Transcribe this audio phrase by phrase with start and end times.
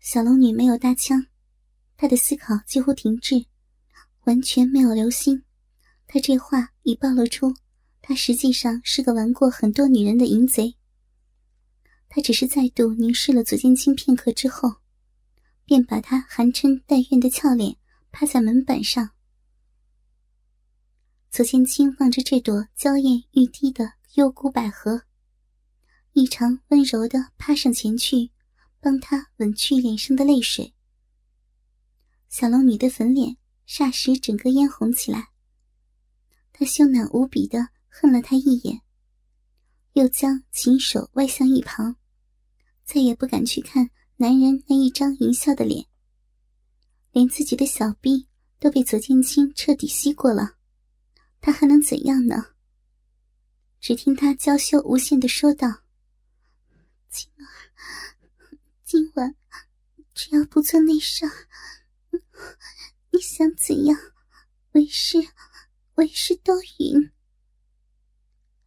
[0.00, 1.26] 小龙女没有搭腔，
[1.98, 3.44] 她的思考几乎停滞，
[4.24, 5.44] 完全没有留心。
[6.06, 7.54] 她这话已暴露出，
[8.00, 10.74] 她实际上是个玩过很多女人的淫贼。
[12.08, 14.76] 她只是再度凝视了左剑清片刻之后，
[15.66, 17.76] 便把他含嗔带怨的俏脸
[18.10, 19.10] 趴在门板上。
[21.30, 25.02] 左剑清望着这朵娇艳欲滴的幽谷百合，
[26.14, 28.30] 异常温柔的趴上前去。
[28.80, 30.74] 帮他吻去脸上的泪水，
[32.28, 33.36] 小龙女的粉脸
[33.68, 35.28] 霎时整个嫣红起来。
[36.52, 38.80] 她羞赧无比的恨了他一眼，
[39.92, 41.96] 又将琴手歪向一旁，
[42.84, 45.86] 再也不敢去看男人那一张淫笑的脸。
[47.12, 50.56] 连自己的小臂都被左剑清彻底吸过了，
[51.40, 52.54] 他还能怎样呢？
[53.80, 55.82] 只听他娇羞无限的说道
[57.10, 57.44] ：“青儿。”
[58.92, 59.36] 今晚
[60.14, 61.30] 只要不做内伤，
[63.12, 63.96] 你想怎样，
[64.72, 65.16] 为师
[65.94, 67.12] 为师都允。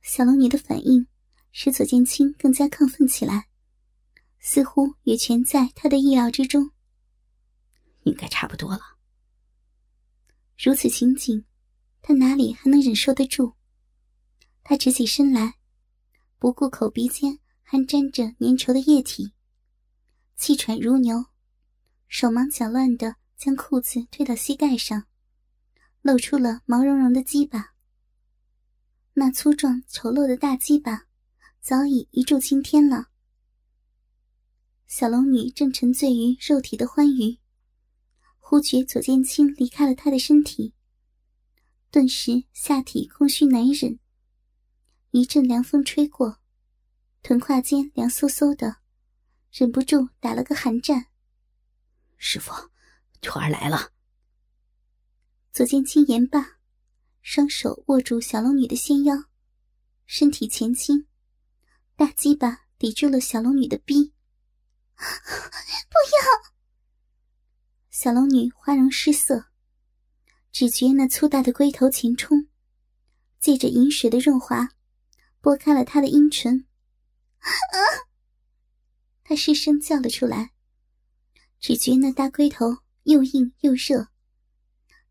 [0.02, 1.08] 小龙女的反应
[1.52, 3.50] 使左剑清更加亢奋起来，
[4.40, 6.72] 似乎也全在他的意料之中。
[8.04, 8.80] 应该差不多了。
[10.58, 11.44] 如此情景，
[12.02, 13.56] 他哪里还能忍受得住？
[14.64, 15.56] 他直起身来，
[16.40, 19.34] 不顾口鼻间还沾着粘稠的液体。
[20.36, 21.26] 气喘如牛，
[22.08, 25.06] 手忙脚乱的将裤子推到膝盖上，
[26.02, 27.74] 露出了毛茸茸的鸡巴。
[29.14, 31.04] 那粗壮丑陋的大鸡巴
[31.62, 33.10] 早已一柱擎天了。
[34.88, 37.40] 小龙女正沉醉于肉体的欢愉，
[38.38, 40.74] 忽觉左剑清离开了她的身体，
[41.90, 44.00] 顿时下体空虚难忍。
[45.12, 46.40] 一阵凉风吹过，
[47.22, 48.83] 臀胯间凉飕飕的。
[49.56, 51.06] 忍不住打了个寒战。
[52.18, 52.52] 师傅，
[53.22, 53.92] 徒儿来了。
[55.52, 56.58] 左剑青言罢，
[57.22, 59.26] 双手握住小龙女的纤腰，
[60.08, 61.06] 身体前倾，
[61.96, 64.12] 大鸡巴抵住了小龙女的逼。
[64.98, 66.54] 不要！
[67.92, 69.52] 小龙女花容失色，
[70.52, 72.48] 只觉那粗大的龟头前冲，
[73.40, 74.70] 借着饮水的润滑，
[75.42, 76.66] 拨开了她的阴唇。
[77.38, 77.46] 啊！
[79.24, 80.52] 他失声叫了出来，
[81.60, 84.10] 只觉那大龟头又硬又热，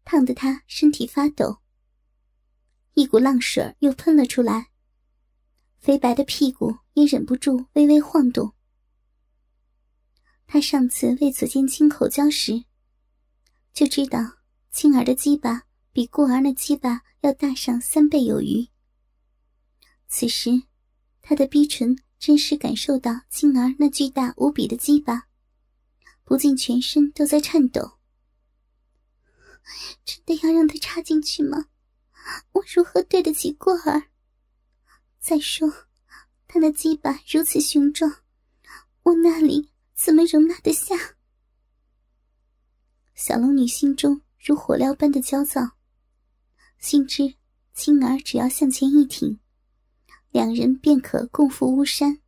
[0.04, 1.58] 烫得他身体发抖。
[2.92, 4.70] 一股浪水又喷了出来，
[5.78, 8.52] 肥白的屁股也忍不住微微晃动。
[10.46, 12.64] 他上次为左剑清口交时，
[13.72, 14.20] 就知道
[14.70, 18.68] 青儿的鸡巴比顾儿那鸡巴要大上三倍有余。
[20.06, 20.50] 此时，
[21.22, 21.96] 他的逼唇。
[22.22, 25.27] 真实感受到青儿那巨大无比的鸡巴，
[26.22, 27.99] 不禁全身都在颤抖。
[30.05, 31.66] 真的要让他插进去吗？
[32.53, 34.05] 我如何对得起过儿？
[35.19, 35.69] 再说，
[36.47, 38.22] 他那鸡巴如此雄壮，
[39.03, 40.94] 我那里怎么容纳得下？
[43.16, 45.72] 小龙女心中如火燎般的焦躁，
[46.78, 47.34] 心知
[47.75, 49.41] 青儿只要向前一挺。
[50.32, 52.20] 两人便可共赴巫山，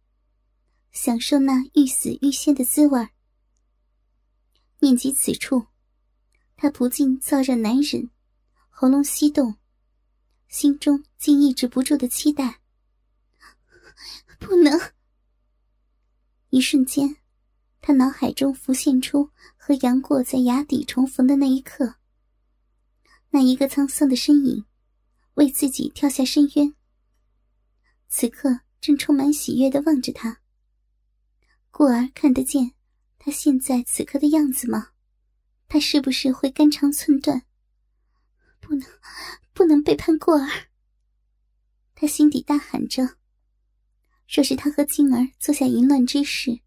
[0.92, 3.08] 享受那欲死欲仙的滋味
[4.80, 5.68] 念及此处，
[6.54, 8.10] 他不禁燥热难忍，
[8.68, 9.56] 喉咙翕动，
[10.48, 12.60] 心中竟抑制不住的期待。
[14.38, 14.78] 不能！
[16.50, 17.16] 一瞬间，
[17.80, 21.94] 他脑海中浮现出和杨过在崖底重逢的那一刻，
[23.30, 24.66] 那一个沧桑的身影，
[25.34, 26.74] 为自己跳下深渊。
[28.16, 30.40] 此刻正充满喜悦的望着他。
[31.72, 32.74] 故儿看得见
[33.18, 34.90] 他现在此刻的样子吗？
[35.66, 37.44] 他是不是会肝肠寸断？
[38.60, 38.88] 不能，
[39.52, 40.68] 不能背叛过儿！
[41.96, 43.16] 他心底大喊着。
[44.28, 46.60] 若是他和静儿做下淫乱之事，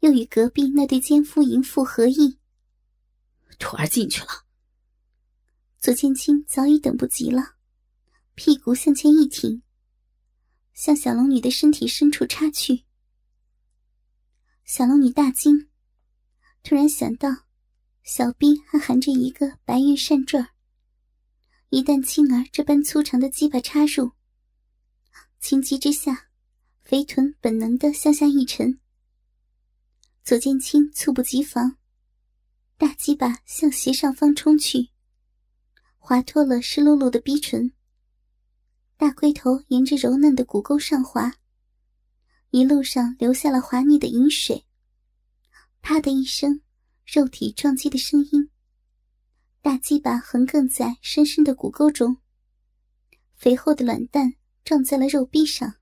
[0.00, 2.38] 又与隔壁那对奸夫淫妇合意，
[3.58, 4.44] 徒儿进去了。
[5.78, 7.54] 左剑清早已等不及了，
[8.34, 9.62] 屁股向前一挺。
[10.78, 12.84] 向小龙女的身体深处插去，
[14.64, 15.68] 小龙女大惊，
[16.62, 17.28] 突然想到，
[18.04, 20.50] 小臂还含着一个白玉扇坠儿。
[21.70, 24.12] 一旦青儿这般粗长的鸡巴插入，
[25.40, 26.28] 情急之下，
[26.84, 28.78] 肥臀本能的向下一沉。
[30.22, 31.76] 左剑清猝不及防，
[32.76, 34.90] 大鸡巴向斜上方冲去，
[35.96, 37.72] 滑脱了湿漉漉的逼唇。
[38.98, 41.32] 大龟头沿着柔嫩的骨沟上滑，
[42.50, 44.66] 一路上留下了滑腻的饮水。
[45.80, 46.62] 啪的一声，
[47.06, 48.50] 肉体撞击的声音。
[49.62, 52.16] 大鸡巴横亘在深深的骨沟中，
[53.36, 54.34] 肥厚的卵蛋
[54.64, 55.76] 撞在了肉壁上。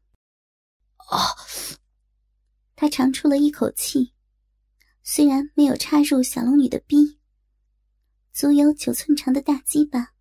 [0.97, 1.33] 啊！
[2.75, 4.13] 他长出了一口气，
[5.03, 7.19] 虽然没有插入小龙女的逼，
[8.35, 10.13] 足有九寸长的大鸡巴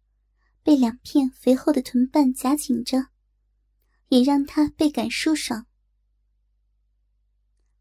[0.65, 3.09] 被两片肥厚的臀瓣夹紧着，
[4.07, 5.67] 也让他倍感舒爽。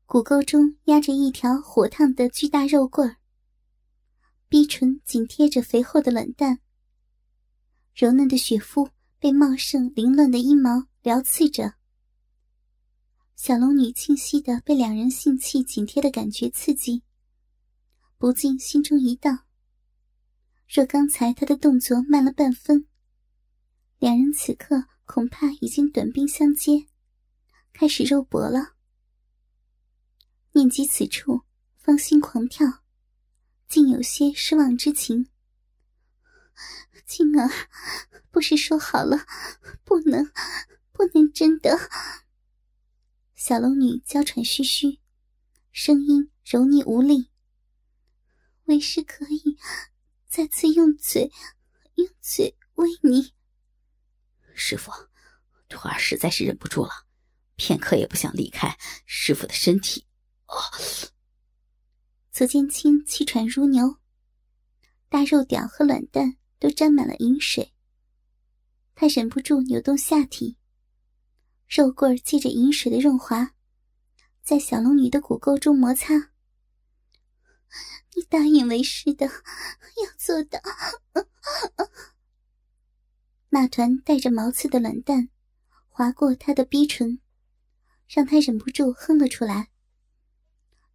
[0.04, 3.16] 骨沟中压着一条火烫的巨大肉棍儿，
[4.50, 6.58] 逼唇紧贴着肥厚的卵蛋，
[7.94, 11.76] 柔嫩的雪肤被茂盛凌乱的阴毛撩刺着。
[13.34, 17.02] 小龙女清晰的被两人性器紧贴的感觉刺激，
[18.18, 19.46] 不禁心中一荡。
[20.66, 22.88] 若刚才他的动作慢了半分，
[23.98, 26.86] 两人此刻恐怕已经短兵相接，
[27.72, 28.74] 开始肉搏了。
[30.52, 31.42] 念及此处，
[31.76, 32.82] 芳心狂跳，
[33.68, 35.28] 竟有些失望之情。
[37.06, 37.50] 静儿，
[38.30, 39.26] 不是说好了，
[39.84, 40.30] 不能，
[40.92, 41.78] 不能真的。
[43.34, 44.98] 小龙女娇喘吁吁，
[45.70, 47.30] 声音柔腻无力。
[48.64, 49.58] 为师可以
[50.34, 51.30] 再次用嘴，
[51.94, 53.32] 用嘴喂你。
[54.52, 54.90] 师傅，
[55.68, 56.90] 徒儿实在是忍不住了，
[57.54, 58.76] 片刻也不想离开
[59.06, 60.08] 师傅的身体。
[62.32, 63.98] 左剑清气喘如牛，
[65.08, 67.72] 大肉屌和卵蛋都沾满了饮水。
[68.96, 70.56] 他忍不住扭动下体，
[71.68, 73.54] 肉棍借着饮水的润滑，
[74.42, 76.32] 在小龙女的骨沟中摩擦。
[78.14, 80.60] 你答应为师的，要做到。
[83.50, 85.28] 那团带着毛刺的卵蛋
[85.88, 87.20] 划过他的逼唇，
[88.08, 89.70] 让他忍不住哼了出来。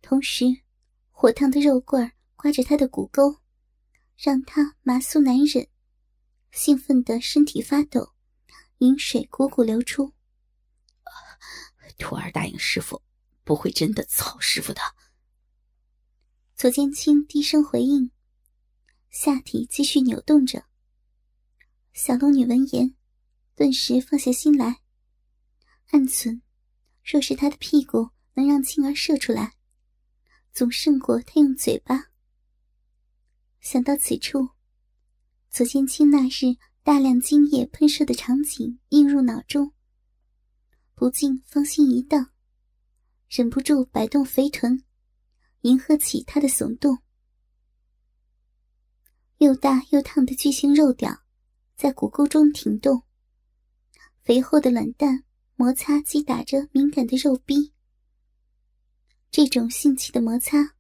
[0.01, 0.45] 同时，
[1.11, 3.39] 火烫的肉棍刮着他的骨沟，
[4.17, 5.67] 让他麻酥难忍，
[6.51, 8.13] 兴奋的身体发抖，
[8.79, 10.13] 饮水汩汩流出。
[11.97, 13.01] 徒儿答应师傅，
[13.43, 14.81] 不会真的操师傅的。
[16.59, 18.11] 左剑清低声回应，
[19.09, 20.65] 下体继续扭动着。
[21.93, 22.95] 小龙女闻言，
[23.55, 24.81] 顿时放下心来，
[25.91, 26.41] 暗存：
[27.01, 29.53] 若是他的屁股能让青儿射出来。
[30.51, 32.07] 总胜过他用嘴巴。
[33.61, 34.49] 想到此处，
[35.49, 39.71] 左剑清那日大量精液喷射的场景映入脑中，
[40.93, 42.33] 不禁芳心一荡，
[43.29, 44.83] 忍不住摆动肥臀，
[45.61, 46.99] 迎合起他的耸动。
[49.37, 51.23] 又大又烫的巨型肉屌
[51.75, 53.03] 在骨沟中停动，
[54.21, 55.23] 肥厚的卵蛋
[55.55, 57.73] 摩擦击打着敏感的肉壁。
[59.31, 60.75] 这种性器的摩擦，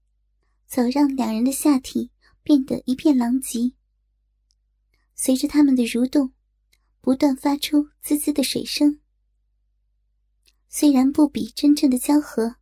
[0.65, 2.11] 早让两人的下体
[2.43, 3.73] 变得一片狼藉。
[5.15, 6.33] 随着他们的蠕动，
[6.99, 8.99] 不断发出滋滋的水声。
[10.67, 12.55] 虽然不比真正的交合，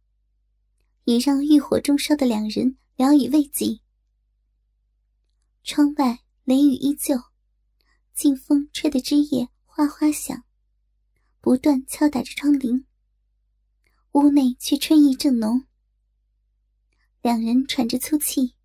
[1.08, 3.80] 也让欲火中烧的两人聊以慰藉。
[5.64, 7.16] 窗外雷雨依旧，
[8.14, 10.44] 劲风吹得枝叶哗哗响，
[11.40, 12.84] 不断敲打着窗棂。
[14.12, 15.66] 屋内却春意正浓。
[17.22, 18.56] 两人喘着粗气，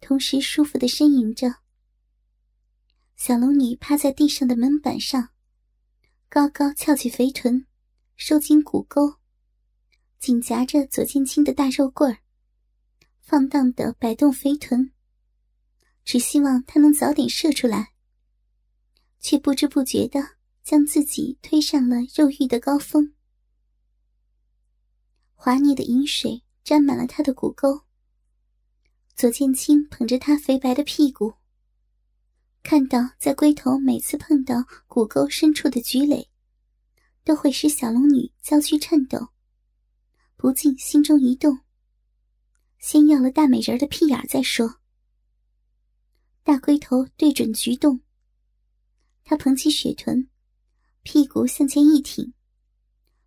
[0.00, 1.56] 同时舒服的呻吟着。
[3.16, 5.28] 小龙女趴在地上的门板上，
[6.30, 7.66] 高高翘起肥臀，
[8.16, 9.16] 收紧骨沟，
[10.18, 12.18] 紧夹着左剑清的大肉棍儿，
[13.20, 14.92] 放荡的摆动肥臀，
[16.04, 17.92] 只希望他能早点射出来，
[19.20, 20.20] 却不知不觉的
[20.62, 23.14] 将自己推上了肉欲的高峰。
[25.34, 26.42] 滑腻的饮水。
[26.66, 27.82] 沾满了他的骨沟。
[29.14, 31.34] 左剑清捧着他肥白的屁股，
[32.64, 36.28] 看到在龟头每次碰到骨沟深处的菊蕾，
[37.22, 39.28] 都会使小龙女娇躯颤抖，
[40.36, 41.60] 不禁心中一动。
[42.78, 44.80] 先要了大美人的屁眼再说。
[46.42, 48.00] 大龟头对准菊洞，
[49.24, 50.28] 他捧起雪臀，
[51.02, 52.32] 屁股向前一挺，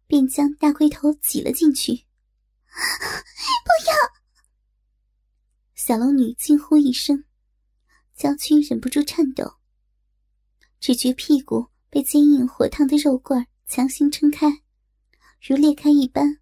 [0.08, 1.94] 便将大龟头挤了进去。
[3.66, 3.94] 不要！
[5.75, 7.25] 小龙女惊呼一声，
[8.16, 9.56] 娇躯忍不住颤抖。
[10.80, 14.48] 只觉屁股被坚硬火烫的肉棍强行撑开，
[15.42, 16.38] 如裂开一般，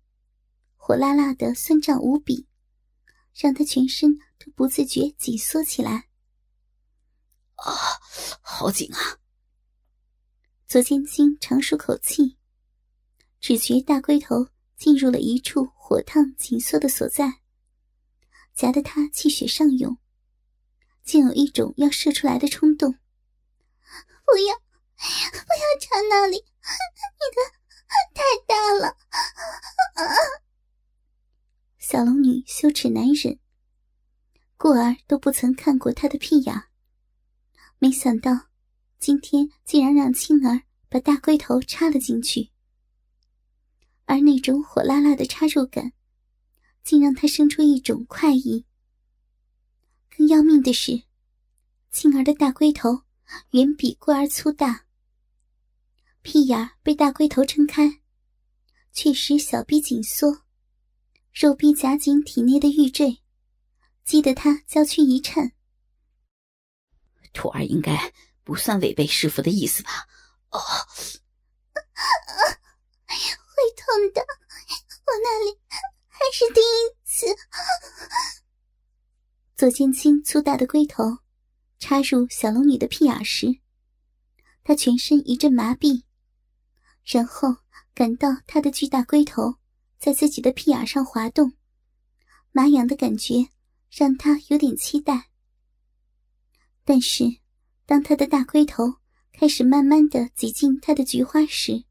[0.87, 2.47] 火辣辣的，酸胀无比，
[3.35, 6.07] 让他全身都不自觉紧缩起来。
[7.55, 7.73] 啊，
[8.39, 9.19] 好紧啊！
[10.65, 12.37] 左剑清长舒口气，
[13.41, 15.65] 只觉大龟头进入了一处。
[15.75, 17.41] 火烫紧缩的所在，
[18.55, 19.97] 夹得他气血上涌，
[21.03, 22.93] 竟有一种要射出来的冲动。
[22.93, 27.51] 不要，不要插那里，你的
[28.13, 28.95] 太大了。
[31.89, 33.39] 小龙女羞耻难忍，
[34.57, 36.63] 过儿都不曾看过她的屁眼，
[37.79, 38.49] 没想到
[38.99, 42.49] 今天竟然让青儿把大龟头插了进去，
[44.03, 45.93] 而那种火辣辣的插入感。
[46.83, 48.65] 竟让她生出一种快意。
[50.09, 51.03] 更要命的是，
[51.89, 53.03] 青儿的大龟头
[53.51, 54.85] 远比过儿粗大，
[56.21, 58.01] 屁眼被大龟头撑开，
[58.91, 60.46] 却使小臂紧缩，
[61.39, 63.21] 肉臂夹紧体内的玉坠，
[64.03, 65.51] 激得他娇躯一颤。
[67.31, 68.11] 徒儿应该
[68.43, 70.07] 不算违背师傅的意思吧？
[70.49, 70.59] 哦，
[73.05, 73.13] 会
[73.75, 74.21] 痛的，
[75.05, 75.59] 我那里。
[76.09, 77.27] 还是第一次。
[79.55, 81.19] 左剑清粗大的龟头
[81.77, 83.59] 插入小龙女的屁眼时，
[84.63, 86.01] 他全身一阵麻痹，
[87.05, 87.57] 然后
[87.93, 89.57] 感到她的巨大龟头
[89.97, 91.53] 在自己的屁眼上滑动，
[92.51, 93.49] 麻痒的感觉
[93.89, 95.29] 让他有点期待。
[96.83, 97.25] 但是，
[97.85, 98.95] 当他的大龟头
[99.33, 101.83] 开始慢慢的挤进他的菊花时，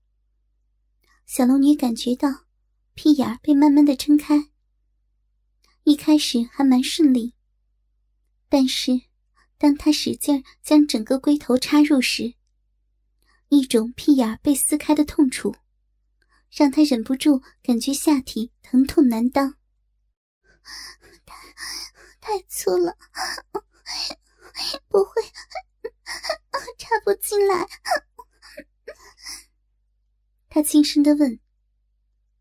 [1.26, 2.46] 小龙女感觉到。
[2.98, 4.48] 屁眼被慢慢的撑开，
[5.84, 7.34] 一开始还蛮顺利。
[8.48, 9.02] 但是，
[9.58, 12.32] 当他使劲将整个龟头插入时，
[13.50, 15.54] 一种屁眼被撕开的痛楚，
[16.56, 19.56] 让他忍不住感觉下体疼痛难当。
[21.26, 21.36] 太
[22.18, 22.96] 太粗了，
[24.88, 25.22] 不会
[26.78, 27.68] 插不进来。
[30.48, 31.38] 他轻声的问。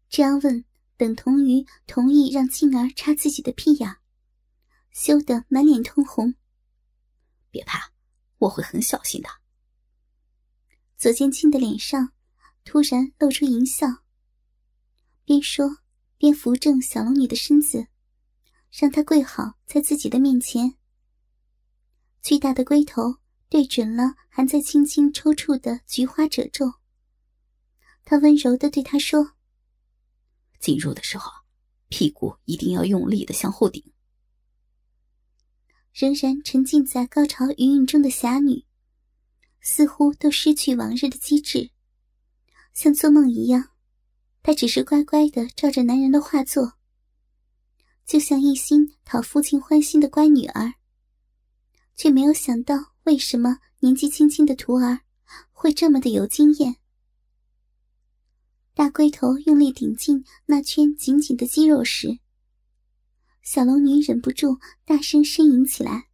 [0.08, 0.64] 这样问，
[0.96, 3.98] 等同于同意让静儿插自己的屁眼，
[4.92, 6.36] 羞得满脸通红。
[7.52, 7.92] 别怕，
[8.38, 9.30] 我会很小心的。
[10.96, 12.14] 左剑清的脸上
[12.64, 14.05] 突然露出淫笑，
[15.26, 15.80] 边说
[16.18, 17.88] 边扶正小龙女的身子，
[18.72, 20.76] 让她跪好在自己的面前。
[22.22, 23.18] 巨大的龟头
[23.50, 26.74] 对准了还在轻轻抽搐的菊花褶皱，
[28.04, 29.34] 他温柔的对她说。
[30.60, 31.32] 进入的时候，
[31.90, 33.84] 屁股一定要用力的向后顶。
[35.94, 38.66] 仍然沉浸在高潮余韵中的侠女，
[39.62, 41.72] 似乎都失去往日的机智，
[42.74, 43.75] 像做梦一样。
[44.46, 46.74] 她只是乖乖的照着男人的话做，
[48.06, 50.76] 就像一心讨父亲欢心的乖女儿。
[51.96, 55.00] 却没有想到，为什么年纪轻轻的徒儿
[55.52, 56.76] 会这么的有经验。
[58.76, 62.20] 大龟头用力顶进那圈紧紧的肌肉时，
[63.42, 66.10] 小龙女忍不住大声呻吟起来。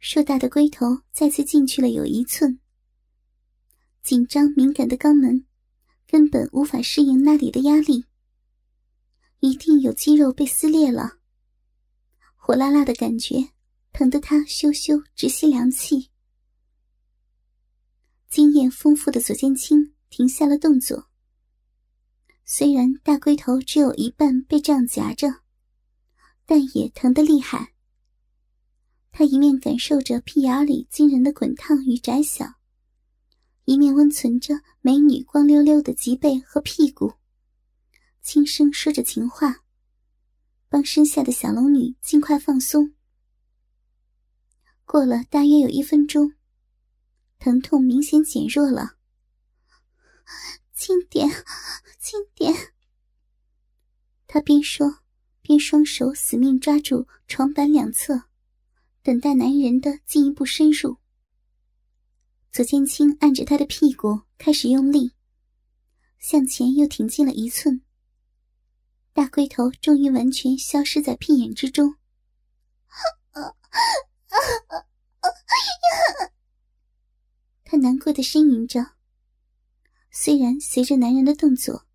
[0.00, 2.58] 硕大的龟头再次进去了有一寸，
[4.02, 5.46] 紧张敏感的肛门
[6.10, 8.04] 根本无法适应那里的压力，
[9.38, 11.18] 一定有肌肉被撕裂了。
[12.34, 13.50] 火辣辣的感觉
[13.92, 16.10] 疼得他羞羞直吸凉气。
[18.28, 21.08] 经验丰富的左剑青停下了动作。
[22.44, 25.28] 虽然大龟头只有一半被这样夹着，
[26.44, 27.72] 但也疼得厉害。
[29.12, 32.54] 他一面感受着屁眼里惊人的滚烫与窄小，
[33.70, 37.12] 一面温存着美女光溜溜的脊背和屁股，
[38.20, 39.62] 轻声说着情话，
[40.68, 42.92] 帮身下的小龙女尽快放松。
[44.84, 46.32] 过了大约有一分钟，
[47.38, 48.96] 疼痛明显减弱了。
[50.74, 51.30] 轻点，
[52.00, 52.52] 轻点。
[54.26, 54.98] 他边说
[55.42, 58.24] 边双手死命抓住床板两侧，
[59.04, 60.96] 等待男人的进一步深入。
[62.52, 65.12] 左剑清按着他的屁股开始用力，
[66.18, 67.82] 向前又挺进了一寸。
[69.12, 71.94] 大龟头终于完全消失在屁眼之中。
[77.64, 78.94] 他难过的呻吟着。
[80.10, 81.86] 虽然随着男人的动作，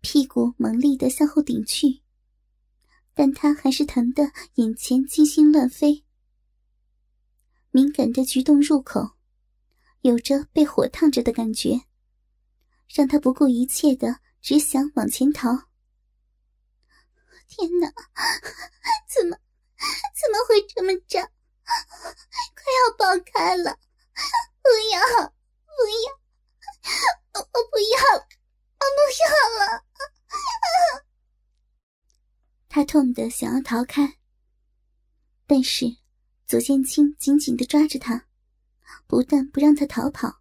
[0.00, 2.02] 屁股猛力的向后顶去，
[3.14, 6.04] 但他还是疼得眼前金星乱飞。
[7.70, 9.17] 敏感的菊洞入口，
[10.02, 11.80] 有着被火烫着的感觉，
[12.88, 15.50] 让他不顾一切的只想往前逃。
[17.48, 17.88] 天哪，
[19.08, 19.36] 怎么
[20.14, 21.22] 怎么会这么胀？
[22.54, 23.78] 快要爆开了！
[24.62, 25.00] 不要，
[25.64, 25.72] 不
[26.04, 26.18] 要！
[27.34, 29.24] 我不要，我不要
[29.58, 29.84] 了！
[32.68, 34.18] 他痛得想要逃开，
[35.46, 35.96] 但是
[36.46, 38.27] 左剑清紧紧的抓着他，
[39.06, 40.40] 不但不让他逃跑，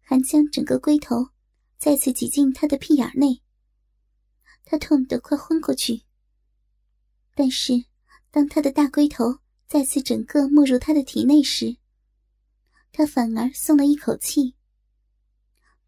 [0.00, 1.30] 还将整个龟头
[1.78, 3.42] 再次挤进他的屁眼内。
[4.64, 6.02] 他痛得快昏过去。
[7.34, 7.84] 但是，
[8.30, 11.76] 当他的大龟头再次整个没入他的体内时，
[12.92, 14.54] 他反而松了一口气。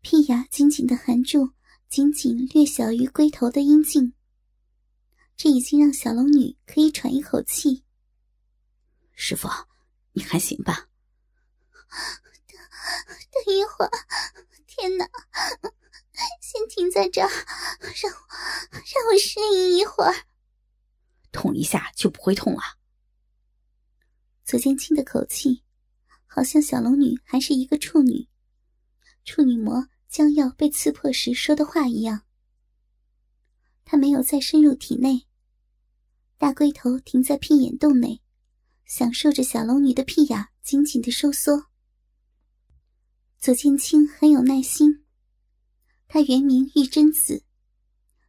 [0.00, 1.52] 屁牙紧紧的含住
[1.88, 4.12] 仅仅略小于龟头的阴茎，
[5.36, 7.84] 这已经让小龙女可以喘一口气。
[9.14, 9.48] 师傅，
[10.12, 10.87] 你还行吧？
[12.48, 13.90] 等等一会儿，
[14.66, 15.08] 天哪！
[16.40, 18.18] 先停在这儿，让我
[18.72, 20.26] 让我适应一会儿。
[21.30, 22.60] 痛一下就不会痛了。
[24.44, 25.62] 左剑清的口气，
[26.26, 28.28] 好像小龙女还是一个处女，
[29.24, 32.22] 处女膜将要被刺破时说的话一样。
[33.84, 35.26] 他没有再深入体内，
[36.36, 38.22] 大龟头停在屁眼洞内，
[38.86, 41.67] 享受着小龙女的屁眼紧紧的收缩。
[43.40, 45.04] 左剑清很有耐心，
[46.08, 47.44] 他原名玉贞子，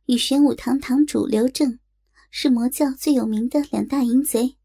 [0.05, 1.79] 与玄武堂堂主刘正。
[2.31, 4.55] 是魔教最有名的两大淫贼，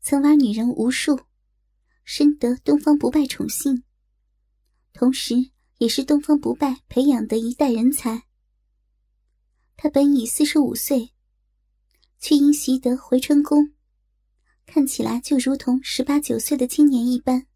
[0.00, 1.20] 曾玩女人无数，
[2.04, 3.82] 深得东方不败宠幸，
[4.94, 8.22] 同时也是东方不败培养的一代人才。
[9.76, 11.12] 他本已四十五岁，
[12.18, 13.74] 却因习得回春功，
[14.64, 17.46] 看起来就如同十八九岁的青年一般。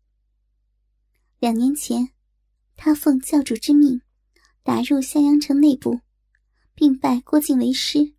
[1.40, 2.10] 两年前，
[2.76, 4.02] 他奉教主之命，
[4.64, 6.00] 打入襄阳城内部，
[6.74, 8.14] 并拜郭靖为师。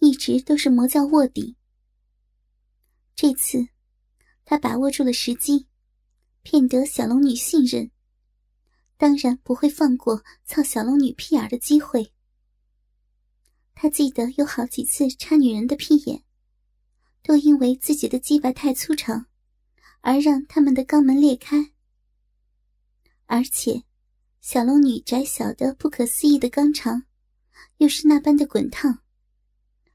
[0.00, 1.56] 一直都是魔教卧底。
[3.14, 3.68] 这次，
[4.44, 5.68] 他把握住了时机，
[6.42, 7.92] 骗得小龙女信任，
[8.96, 12.12] 当然不会放过操小龙女屁眼的机会。
[13.72, 16.24] 他记得有好几次插女人的屁眼，
[17.22, 19.26] 都因为自己的鸡巴太粗长，
[20.00, 21.70] 而让他们的肛门裂开。
[23.34, 23.82] 而且，
[24.40, 27.02] 小龙女窄小的不可思议的肛肠，
[27.78, 29.00] 又是那般的滚烫。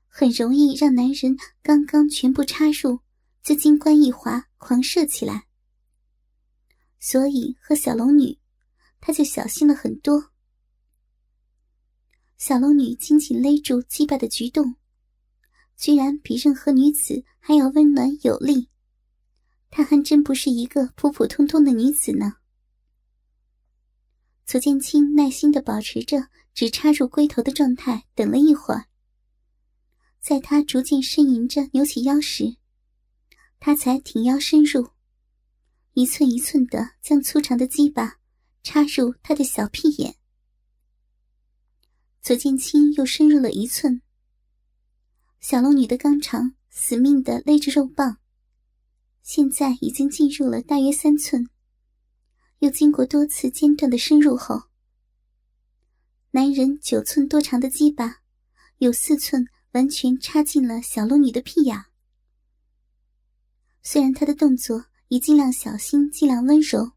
[0.10, 3.00] 很容易让男人刚刚全部插入，
[3.42, 5.48] 就金冠一滑，狂射起来。
[7.00, 8.38] 所以和小龙女，
[9.00, 10.32] 他就小心了很多。
[12.38, 14.76] 小龙女紧紧勒住鸡巴的举动，
[15.78, 18.68] 居然比任何女子还要温暖有力。
[19.70, 22.39] 她还真不是一个普普通通的女子呢。
[24.50, 28.86] 左剑清耐心的保持着只插入龟头的状态，等了一会儿。
[30.20, 32.58] 在他逐渐呻吟着扭起腰时，
[33.60, 34.88] 他才挺腰深入，
[35.94, 38.18] 一寸一寸的将粗长的鸡巴
[38.64, 40.16] 插入他的小屁眼。
[42.24, 44.02] 左剑清又深入了一寸。
[45.40, 48.18] 小龙女的肛肠死命的勒着肉棒，
[49.22, 51.48] 现在已经进入了大约三寸。
[52.60, 54.64] 又经过多次间断的深入后，
[56.32, 58.22] 男人九寸多长的鸡巴
[58.78, 59.48] 有四寸。
[59.74, 61.86] 完全插进了小龙女的屁眼。
[63.84, 66.94] 虽然他的动作已尽量小心、尽量温柔，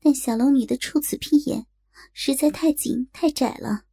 [0.00, 1.68] 但小龙女的处子屁眼
[2.12, 3.84] 实在太紧、太窄了。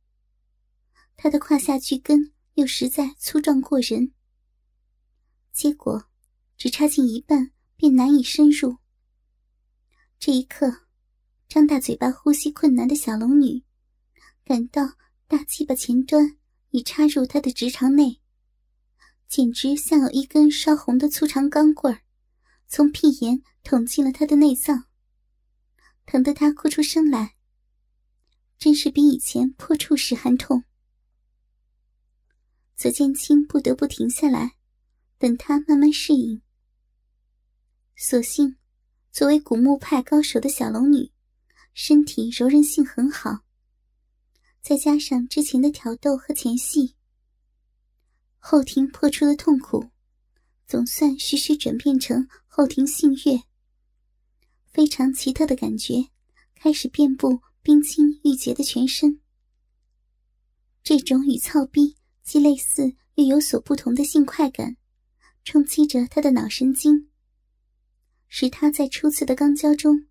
[1.15, 4.11] 他的胯下巨根又实在粗壮过人，
[5.53, 6.05] 结果
[6.57, 8.77] 只插进一半便难以深入。
[10.23, 10.71] 这一刻，
[11.49, 13.63] 张大嘴巴呼吸困难的小龙女
[14.45, 14.83] 感到
[15.27, 16.37] 大鸡巴前端。
[16.69, 18.21] 已插入她的直肠内，
[19.27, 22.03] 简直像有一根烧红的粗长钢棍儿，
[22.67, 24.85] 从屁眼捅进了她的内脏，
[26.05, 27.35] 疼得她哭出声来。
[28.59, 30.63] 真是比以前破处时还痛。
[32.77, 34.55] 左剑清不得不停下来，
[35.17, 36.41] 等他慢慢适应。
[37.95, 38.55] 所幸，
[39.11, 41.11] 作为古墓派高手的小龙女，
[41.73, 43.39] 身体柔韧性很好。
[44.61, 46.95] 再加上之前的挑逗和前戏，
[48.37, 49.89] 后庭破出的痛苦，
[50.65, 53.41] 总算徐徐转变成后庭性悦。
[54.67, 56.07] 非常奇特的感觉
[56.55, 59.19] 开始遍布冰清玉洁的全身。
[60.81, 64.77] 这种与操逼既类似又有所不同的性快感，
[65.43, 67.10] 冲击着他的脑神经，
[68.33, 70.07] 使他在初次的肛交中，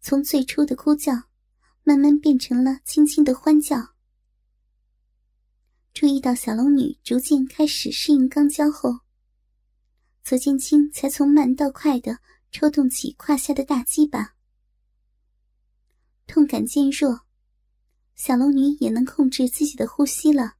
[0.00, 1.32] 从最初的哭叫。
[1.84, 3.94] 慢慢变成了轻轻的欢叫。
[5.92, 9.00] 注意到小龙女逐渐开始适应肛交后，
[10.22, 12.20] 左剑清才从慢到快的
[12.52, 14.36] 抽动起胯下的大鸡巴。
[16.28, 17.22] 痛感渐弱，
[18.14, 20.54] 小龙女也能控制自己的呼吸了。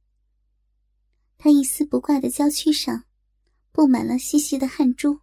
[1.37, 3.05] 她一丝不挂的娇躯上，
[3.71, 5.22] 布满了细细的汗珠。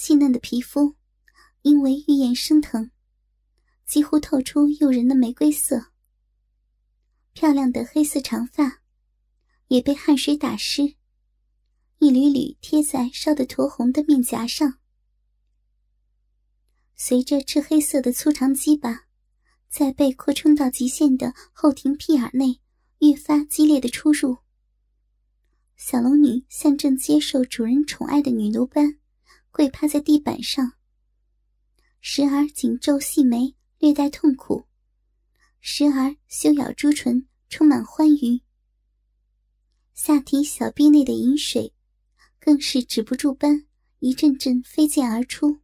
[0.00, 0.94] 细嫩的皮肤，
[1.62, 2.92] 因为玉颜升腾，
[3.84, 5.90] 几乎透出诱人的玫瑰色。
[7.32, 8.80] 漂亮的黑色长发，
[9.66, 10.94] 也被汗水打湿，
[11.98, 14.78] 一缕缕贴在烧得酡红的面颊上。
[16.94, 19.08] 随着赤黑色的粗长鸡巴，
[19.68, 22.60] 在被扩充到极限的后庭屁眼内
[23.00, 24.36] 越发激烈的出入。
[25.74, 28.97] 小龙女像正接受主人宠爱的女奴般，
[29.58, 30.74] 跪趴在地板上，
[32.00, 34.68] 时而紧皱细眉，略带痛苦；
[35.60, 38.40] 时而修咬朱唇，充满欢愉。
[39.94, 41.74] 下体小臂内的饮水，
[42.38, 43.64] 更是止不住般
[43.98, 45.58] 一阵阵飞溅而出。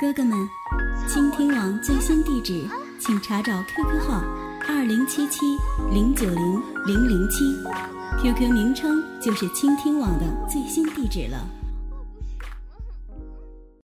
[0.00, 0.36] 哥哥们，
[1.08, 4.24] 倾听网最新地址，请查找 QQ 号
[4.66, 5.46] 二零七七
[5.92, 7.44] 零九零零零七。
[8.20, 11.48] QQ 名称就是倾听网的最新地址了。